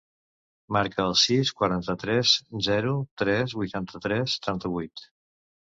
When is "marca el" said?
0.77-1.13